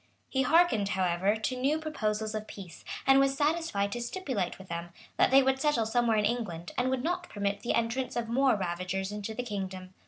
He 0.29 0.41
hearkened, 0.41 0.89
however, 0.97 1.35
to 1.35 1.55
new 1.55 1.77
proposals 1.77 2.33
of 2.33 2.47
peace, 2.47 2.83
and 3.05 3.19
was 3.19 3.37
satisfied 3.37 3.91
to 3.91 4.01
stipulate 4.01 4.57
with 4.57 4.67
them, 4.67 4.89
that 5.17 5.29
they 5.29 5.43
would 5.43 5.61
settle 5.61 5.85
somewhere 5.85 6.17
in 6.17 6.25
England,[] 6.25 6.71
and 6.75 6.89
would 6.89 7.03
not 7.03 7.29
permit 7.29 7.59
the 7.59 7.75
entrance 7.75 8.15
of 8.15 8.27
more 8.27 8.55
ravagers 8.55 9.11
into 9.11 9.35
the 9.35 9.43
kingdom. 9.43 9.93